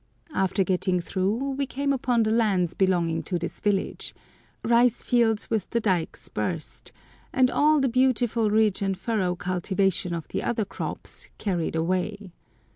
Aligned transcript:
After 0.33 0.63
getting 0.63 0.99
through, 0.99 1.51
we 1.59 1.67
came 1.67 1.93
upon 1.93 2.23
the 2.23 2.31
lands 2.31 2.73
belonging 2.73 3.21
to 3.21 3.37
this 3.37 3.59
village—rice 3.59 5.03
fields 5.03 5.51
with 5.51 5.69
the 5.69 5.79
dykes 5.79 6.27
burst, 6.27 6.91
and 7.31 7.51
all 7.51 7.79
the 7.79 7.87
beautiful 7.87 8.49
ridge 8.49 8.81
and 8.81 8.97
furrow 8.97 9.35
cultivation 9.35 10.15
of 10.15 10.27
the 10.29 10.41
other 10.41 10.65
crops 10.65 11.29
carried 11.37 11.75
away. 11.75 12.31